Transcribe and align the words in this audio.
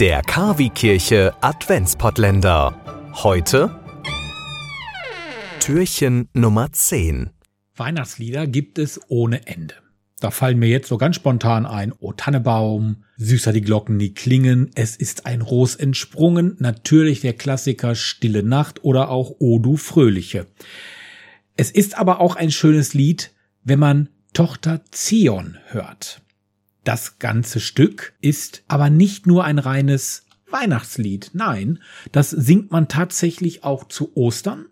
Der 0.00 0.22
Kavi-Kirche 0.22 1.34
Adventspottländer. 1.42 3.12
Heute 3.22 3.78
Türchen 5.60 6.30
Nummer 6.32 6.72
10. 6.72 7.28
Weihnachtslieder 7.76 8.46
gibt 8.46 8.78
es 8.78 8.98
ohne 9.08 9.46
Ende. 9.46 9.74
Da 10.18 10.30
fallen 10.30 10.58
mir 10.58 10.70
jetzt 10.70 10.88
so 10.88 10.96
ganz 10.96 11.16
spontan 11.16 11.66
ein, 11.66 11.92
O 11.98 12.14
Tannebaum, 12.14 13.04
süßer 13.18 13.52
die 13.52 13.60
Glocken, 13.60 13.98
die 13.98 14.14
klingen, 14.14 14.70
es 14.74 14.96
ist 14.96 15.26
ein 15.26 15.42
Ros 15.42 15.76
entsprungen, 15.76 16.56
natürlich 16.60 17.20
der 17.20 17.34
Klassiker 17.34 17.94
Stille 17.94 18.42
Nacht 18.42 18.82
oder 18.82 19.10
auch 19.10 19.34
O 19.38 19.58
du 19.58 19.76
Fröhliche. 19.76 20.46
Es 21.58 21.70
ist 21.70 21.98
aber 21.98 22.20
auch 22.20 22.36
ein 22.36 22.50
schönes 22.50 22.94
Lied, 22.94 23.32
wenn 23.64 23.78
man 23.78 24.08
Tochter 24.32 24.80
Zion 24.92 25.58
hört. 25.66 26.22
Das 26.84 27.18
ganze 27.18 27.60
Stück 27.60 28.14
ist 28.20 28.62
aber 28.68 28.90
nicht 28.90 29.26
nur 29.26 29.44
ein 29.44 29.58
reines 29.58 30.24
Weihnachtslied. 30.50 31.30
Nein, 31.34 31.80
das 32.12 32.30
singt 32.30 32.70
man 32.70 32.88
tatsächlich 32.88 33.64
auch 33.64 33.84
zu 33.86 34.16
Ostern 34.16 34.66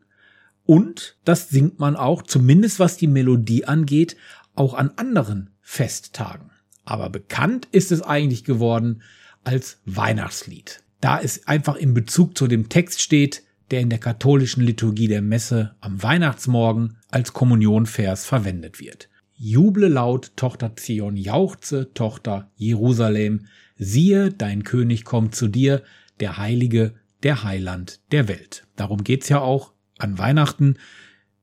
und 0.65 1.17
das 1.25 1.49
singt 1.49 1.79
man 1.79 1.97
auch, 1.97 2.23
zumindest 2.23 2.79
was 2.79 2.97
die 2.97 3.07
Melodie 3.07 3.65
angeht, 3.65 4.17
auch 4.55 4.75
an 4.75 4.91
anderen 4.97 5.51
Festtagen. 5.61 6.51
Aber 6.85 7.11
bekannt 7.11 7.69
ist 7.71 7.93
es 7.93 8.03
eigentlich 8.03 8.45
geworden 8.45 9.03
als 9.45 9.79
Weihnachtslied. 9.85 10.83
Da 11.01 11.21
es 11.21 11.47
einfach 11.47 11.77
im 11.77 11.95
Bezug 11.95 12.37
zu 12.37 12.49
dem 12.49 12.69
Text 12.69 13.01
steht, 13.01 13.45
der 13.71 13.81
in 13.81 13.91
der 13.91 13.99
katholischen 13.99 14.63
Liturgie 14.63 15.09
der 15.09 15.23
Messe 15.23 15.75
am 15.81 16.03
Weihnachtsmorgen 16.03 16.97
als 17.11 17.33
Kommunionvers 17.33 18.25
verwendet 18.25 18.81
wird. 18.81 19.09
Juble 19.41 19.87
laut, 19.87 20.33
Tochter 20.35 20.75
Zion, 20.75 21.17
jauchze, 21.17 21.95
Tochter 21.95 22.51
Jerusalem, 22.57 23.47
siehe, 23.77 24.33
dein 24.33 24.65
König 24.65 25.05
kommt 25.05 25.37
zu 25.37 25.47
dir, 25.47 25.83
der 26.19 26.39
Heilige, 26.39 26.95
der 27.23 27.45
Heiland 27.45 28.01
der 28.11 28.27
Welt. 28.27 28.67
Darum 28.75 29.05
geht's 29.05 29.29
ja 29.29 29.41
auch 29.41 29.73
an 29.99 30.19
Weihnachten. 30.19 30.77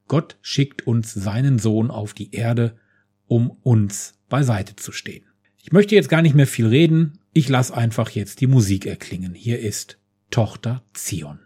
Gott 0.10 0.38
schickt 0.42 0.86
uns 0.86 1.14
seinen 1.14 1.58
Sohn 1.58 1.90
auf 1.90 2.14
die 2.14 2.36
Erde, 2.36 2.76
um 3.28 3.50
uns 3.64 4.20
beiseite 4.28 4.76
zu 4.76 4.92
stehen. 4.92 5.24
Ich 5.64 5.72
möchte 5.72 5.96
jetzt 5.96 6.10
gar 6.10 6.22
nicht 6.22 6.36
mehr 6.36 6.48
viel 6.48 6.68
reden. 6.68 7.20
Ich 7.32 7.48
lasse 7.48 7.76
einfach 7.76 8.10
jetzt 8.10 8.42
die 8.42 8.48
Musik 8.48 8.86
erklingen. 8.86 9.34
Hier 9.34 9.60
ist 9.60 9.98
Tochter 10.32 10.84
Zion. 10.94 11.40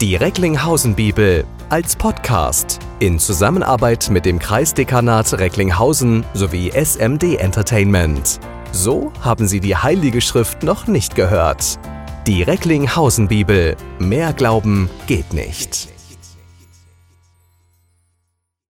Die 0.00 0.16
Recklinghausen 0.16 0.94
Bibel 0.94 1.44
als 1.68 1.94
Podcast 1.94 2.78
in 3.00 3.18
Zusammenarbeit 3.18 4.08
mit 4.08 4.24
dem 4.24 4.38
Kreisdekanat 4.38 5.34
Recklinghausen 5.34 6.24
sowie 6.32 6.70
SMD 6.70 7.34
Entertainment. 7.34 8.40
So 8.72 9.12
haben 9.20 9.46
Sie 9.46 9.60
die 9.60 9.76
Heilige 9.76 10.22
Schrift 10.22 10.62
noch 10.62 10.86
nicht 10.86 11.16
gehört. 11.16 11.78
Die 12.26 12.42
Recklinghausen 12.42 13.28
Bibel. 13.28 13.76
Mehr 13.98 14.32
Glauben 14.32 14.88
geht 15.06 15.34
nicht. 15.34 15.88